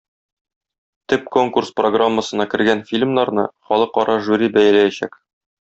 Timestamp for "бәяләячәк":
4.59-5.25